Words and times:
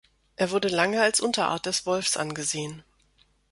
Er 0.35 0.49
wurde 0.49 0.67
lange 0.67 0.99
als 0.99 1.19
Unterart 1.19 1.67
des 1.67 1.85
Wolfs 1.85 2.17
angesehen. 2.17 2.83